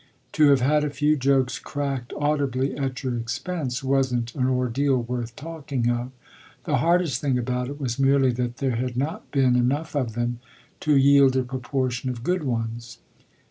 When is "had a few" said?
0.61-1.15